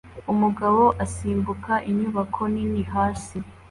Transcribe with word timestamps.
Umugabo 0.31 0.81
asimbuka 1.03 1.73
inyubako 1.89 2.41
nini 2.53 2.83
hasi 2.93 3.37